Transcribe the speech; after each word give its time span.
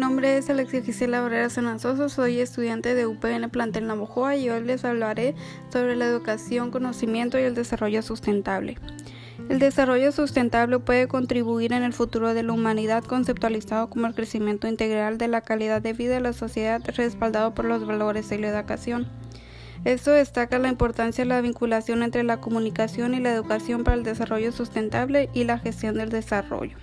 nombre 0.00 0.38
es 0.38 0.48
Alexia 0.48 0.80
Gisela 0.80 1.20
Barrera 1.20 1.50
Sanazoso, 1.50 2.08
soy 2.08 2.40
estudiante 2.40 2.94
de 2.94 3.06
UPN 3.06 3.50
Plantel 3.50 3.86
Navojoa 3.86 4.34
y 4.34 4.48
hoy 4.48 4.64
les 4.64 4.82
hablaré 4.86 5.34
sobre 5.70 5.94
la 5.94 6.06
educación, 6.06 6.70
conocimiento 6.70 7.38
y 7.38 7.42
el 7.42 7.54
desarrollo 7.54 8.00
sustentable. 8.00 8.78
El 9.50 9.58
desarrollo 9.58 10.10
sustentable 10.10 10.78
puede 10.78 11.06
contribuir 11.06 11.74
en 11.74 11.82
el 11.82 11.92
futuro 11.92 12.32
de 12.32 12.42
la 12.42 12.54
humanidad 12.54 13.04
conceptualizado 13.04 13.90
como 13.90 14.06
el 14.06 14.14
crecimiento 14.14 14.66
integral 14.68 15.18
de 15.18 15.28
la 15.28 15.42
calidad 15.42 15.82
de 15.82 15.92
vida 15.92 16.14
de 16.14 16.20
la 16.20 16.32
sociedad 16.32 16.80
respaldado 16.96 17.52
por 17.52 17.66
los 17.66 17.86
valores 17.86 18.30
de 18.30 18.38
la 18.38 18.48
educación. 18.48 19.06
Esto 19.84 20.12
destaca 20.12 20.58
la 20.58 20.68
importancia 20.68 21.24
de 21.24 21.28
la 21.28 21.42
vinculación 21.42 22.02
entre 22.02 22.22
la 22.22 22.40
comunicación 22.40 23.12
y 23.12 23.20
la 23.20 23.34
educación 23.34 23.84
para 23.84 23.98
el 23.98 24.02
desarrollo 24.02 24.50
sustentable 24.50 25.28
y 25.34 25.44
la 25.44 25.58
gestión 25.58 25.96
del 25.96 26.08
desarrollo. 26.08 26.78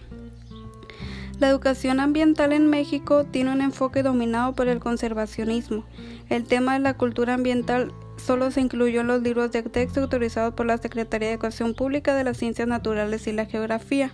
La 1.40 1.50
educación 1.50 2.00
ambiental 2.00 2.52
en 2.52 2.68
México 2.68 3.24
tiene 3.24 3.52
un 3.52 3.62
enfoque 3.62 4.02
dominado 4.02 4.54
por 4.54 4.68
el 4.68 4.80
conservacionismo. 4.80 5.86
El 6.30 6.46
tema 6.46 6.74
de 6.74 6.80
la 6.80 6.96
cultura 6.96 7.36
ambiental 7.36 7.94
solo 8.18 8.50
se 8.50 8.62
incluyó 8.62 9.02
en 9.02 9.08
los 9.08 9.22
libros 9.22 9.52
de 9.52 9.62
texto 9.62 10.02
autorizados 10.02 10.56
por 10.56 10.66
la 10.66 10.80
Secretaría 10.80 11.28
de 11.28 11.36
Educación 11.36 11.76
Pública 11.76 12.16
de 12.16 12.24
las 12.24 12.38
Ciencias 12.38 12.68
Naturales 12.68 13.28
y 13.28 13.34
la 13.34 13.46
Geografía. 13.46 14.12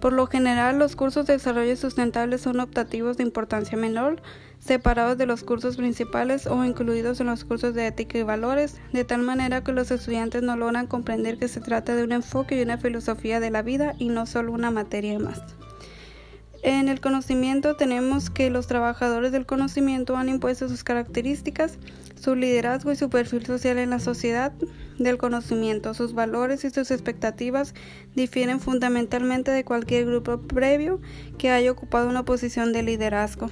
Por 0.00 0.14
lo 0.14 0.26
general, 0.26 0.78
los 0.78 0.96
cursos 0.96 1.26
de 1.26 1.34
desarrollo 1.34 1.76
sustentable 1.76 2.38
son 2.38 2.60
optativos 2.60 3.18
de 3.18 3.24
importancia 3.24 3.76
menor, 3.76 4.22
separados 4.58 5.18
de 5.18 5.26
los 5.26 5.44
cursos 5.44 5.76
principales 5.76 6.46
o 6.46 6.64
incluidos 6.64 7.20
en 7.20 7.26
los 7.26 7.44
cursos 7.44 7.74
de 7.74 7.88
ética 7.88 8.16
y 8.16 8.22
valores, 8.22 8.80
de 8.94 9.04
tal 9.04 9.20
manera 9.20 9.62
que 9.62 9.72
los 9.72 9.90
estudiantes 9.90 10.42
no 10.42 10.56
logran 10.56 10.86
comprender 10.86 11.38
que 11.38 11.48
se 11.48 11.60
trata 11.60 11.94
de 11.94 12.04
un 12.04 12.12
enfoque 12.12 12.58
y 12.58 12.62
una 12.62 12.78
filosofía 12.78 13.38
de 13.38 13.50
la 13.50 13.60
vida 13.60 13.94
y 13.98 14.08
no 14.08 14.24
solo 14.24 14.52
una 14.52 14.70
materia 14.70 15.18
más. 15.18 15.42
En 16.62 16.88
el 16.88 17.00
conocimiento 17.00 17.74
tenemos 17.74 18.30
que 18.30 18.48
los 18.48 18.68
trabajadores 18.68 19.32
del 19.32 19.46
conocimiento 19.46 20.16
han 20.16 20.28
impuesto 20.28 20.68
sus 20.68 20.84
características, 20.84 21.76
su 22.14 22.36
liderazgo 22.36 22.92
y 22.92 22.96
su 22.96 23.10
perfil 23.10 23.44
social 23.44 23.78
en 23.78 23.90
la 23.90 23.98
sociedad 23.98 24.52
del 24.96 25.18
conocimiento. 25.18 25.92
Sus 25.92 26.14
valores 26.14 26.64
y 26.64 26.70
sus 26.70 26.92
expectativas 26.92 27.74
difieren 28.14 28.60
fundamentalmente 28.60 29.50
de 29.50 29.64
cualquier 29.64 30.06
grupo 30.06 30.38
previo 30.38 31.00
que 31.36 31.50
haya 31.50 31.72
ocupado 31.72 32.08
una 32.08 32.24
posición 32.24 32.72
de 32.72 32.84
liderazgo. 32.84 33.50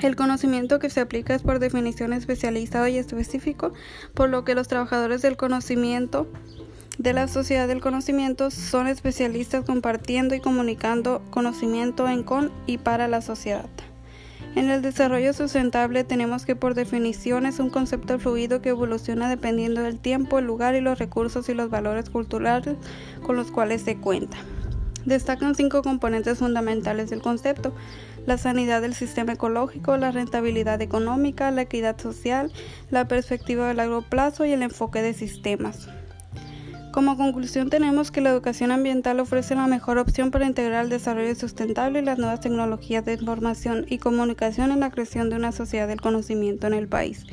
El 0.00 0.14
conocimiento 0.14 0.78
que 0.78 0.90
se 0.90 1.00
aplica 1.00 1.34
es 1.34 1.42
por 1.42 1.58
definición 1.58 2.12
especializado 2.12 2.86
y 2.86 2.98
específico, 2.98 3.72
por 4.14 4.28
lo 4.28 4.44
que 4.44 4.54
los 4.54 4.68
trabajadores 4.68 5.20
del 5.22 5.36
conocimiento 5.36 6.28
de 6.98 7.12
la 7.12 7.26
sociedad 7.26 7.66
del 7.66 7.80
conocimiento 7.80 8.50
son 8.50 8.86
especialistas 8.86 9.64
compartiendo 9.64 10.34
y 10.34 10.40
comunicando 10.40 11.22
conocimiento 11.30 12.08
en 12.08 12.22
con 12.22 12.52
y 12.66 12.78
para 12.78 13.08
la 13.08 13.20
sociedad. 13.20 13.68
En 14.54 14.70
el 14.70 14.82
desarrollo 14.82 15.32
sustentable 15.32 16.04
tenemos 16.04 16.46
que 16.46 16.54
por 16.54 16.74
definición 16.74 17.44
es 17.46 17.58
un 17.58 17.70
concepto 17.70 18.20
fluido 18.20 18.62
que 18.62 18.68
evoluciona 18.68 19.28
dependiendo 19.28 19.82
del 19.82 19.98
tiempo, 19.98 20.38
el 20.38 20.46
lugar 20.46 20.76
y 20.76 20.80
los 20.80 20.98
recursos 20.98 21.48
y 21.48 21.54
los 21.54 21.70
valores 21.70 22.08
culturales 22.08 22.76
con 23.22 23.34
los 23.34 23.50
cuales 23.50 23.82
se 23.82 23.96
cuenta. 23.96 24.36
Destacan 25.04 25.56
cinco 25.56 25.82
componentes 25.82 26.38
fundamentales 26.38 27.10
del 27.10 27.20
concepto, 27.20 27.74
la 28.26 28.38
sanidad 28.38 28.80
del 28.80 28.94
sistema 28.94 29.32
ecológico, 29.32 29.96
la 29.96 30.12
rentabilidad 30.12 30.80
económica, 30.80 31.50
la 31.50 31.62
equidad 31.62 32.00
social, 32.00 32.52
la 32.90 33.08
perspectiva 33.08 33.66
de 33.66 33.74
largo 33.74 34.02
plazo 34.02 34.46
y 34.46 34.52
el 34.52 34.62
enfoque 34.62 35.02
de 35.02 35.12
sistemas. 35.12 35.88
Como 36.94 37.16
conclusión 37.16 37.70
tenemos 37.70 38.12
que 38.12 38.20
la 38.20 38.30
educación 38.30 38.70
ambiental 38.70 39.18
ofrece 39.18 39.56
la 39.56 39.66
mejor 39.66 39.98
opción 39.98 40.30
para 40.30 40.46
integrar 40.46 40.84
el 40.84 40.90
desarrollo 40.90 41.34
sustentable 41.34 41.98
y 41.98 42.04
las 42.04 42.18
nuevas 42.18 42.38
tecnologías 42.40 43.04
de 43.04 43.14
información 43.14 43.84
y 43.88 43.98
comunicación 43.98 44.70
en 44.70 44.78
la 44.78 44.92
creación 44.92 45.28
de 45.28 45.34
una 45.34 45.50
sociedad 45.50 45.88
del 45.88 46.00
conocimiento 46.00 46.68
en 46.68 46.74
el 46.74 46.86
país, 46.86 47.26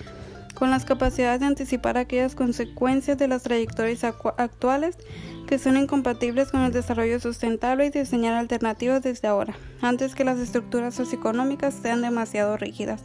con 0.56 0.72
las 0.72 0.84
capacidades 0.84 1.41
de 1.41 1.46
anticipar 1.46 2.00
aquellas 2.00 2.34
consecuencias 2.34 3.19
de 3.19 3.28
las 3.28 3.44
trayectorias 3.44 4.03
actuales 4.03 4.97
que 5.46 5.59
son 5.59 5.78
incompatibles 5.78 6.50
con 6.50 6.62
el 6.62 6.72
desarrollo 6.72 7.19
sustentable 7.19 7.86
y 7.86 7.91
diseñar 7.91 8.34
alternativas 8.34 9.03
desde 9.03 9.28
ahora, 9.28 9.53
antes 9.80 10.16
que 10.16 10.25
las 10.25 10.40
estructuras 10.40 10.96
socioeconómicas 10.96 11.75
sean 11.75 12.02
demasiado 12.02 12.57
rígidas. 12.57 13.03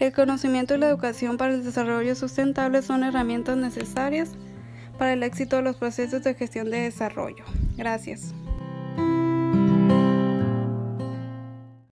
El 0.00 0.12
conocimiento 0.12 0.74
y 0.74 0.78
la 0.80 0.90
educación 0.90 1.38
para 1.38 1.54
el 1.54 1.64
desarrollo 1.64 2.14
sustentable 2.14 2.82
son 2.82 3.04
herramientas 3.04 3.56
necesarias 3.56 4.36
para 4.98 5.12
el 5.12 5.22
éxito 5.22 5.56
de 5.56 5.62
los 5.62 5.76
procesos 5.76 6.22
de 6.24 6.34
gestión 6.34 6.70
de 6.70 6.80
desarrollo. 6.80 7.44
Gracias. 7.76 8.34